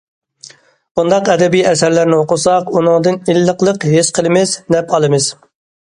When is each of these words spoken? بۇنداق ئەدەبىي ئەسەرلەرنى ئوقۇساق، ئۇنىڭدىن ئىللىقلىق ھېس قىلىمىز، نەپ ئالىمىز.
بۇنداق 0.99 1.29
ئەدەبىي 1.33 1.61
ئەسەرلەرنى 1.71 2.17
ئوقۇساق، 2.21 2.73
ئۇنىڭدىن 2.79 3.19
ئىللىقلىق 3.35 3.89
ھېس 3.93 4.11
قىلىمىز، 4.19 4.57
نەپ 4.77 4.97
ئالىمىز. 4.99 5.29